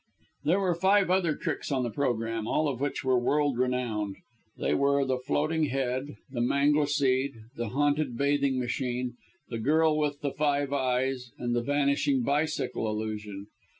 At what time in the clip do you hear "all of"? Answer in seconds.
2.47-2.81